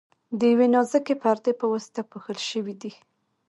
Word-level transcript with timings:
د 0.39 0.41
یوې 0.51 0.67
نازکې 0.75 1.15
پردې 1.21 1.51
په 1.59 1.65
واسطه 1.71 2.01
پوښل 2.11 2.37
شوي 2.49 2.75
دي. 2.81 2.91